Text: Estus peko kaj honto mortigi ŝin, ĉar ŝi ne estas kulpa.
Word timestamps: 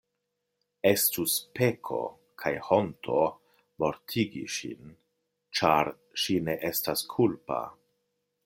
Estus 0.91 1.35
peko 1.59 1.99
kaj 2.43 2.53
honto 2.69 3.19
mortigi 3.83 4.43
ŝin, 4.57 4.91
ĉar 5.61 5.95
ŝi 6.23 6.43
ne 6.49 6.61
estas 6.75 7.09
kulpa. 7.17 7.65